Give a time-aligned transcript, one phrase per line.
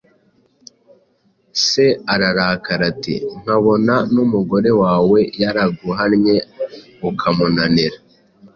[1.67, 6.35] Se ararakara; ati: “Nkabona n’umugore wawe yaraguhannye
[7.09, 7.97] ukamunanira,